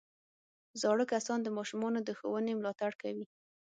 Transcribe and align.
زاړه 0.81 1.05
کسان 1.13 1.39
د 1.43 1.47
ماشومانو 1.57 1.99
د 2.03 2.09
ښوونې 2.17 2.53
ملاتړ 2.59 2.91
کوي 3.01 3.25